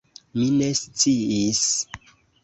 Mi 0.37 0.45
ne 0.53 0.69
sciis! 0.79 1.61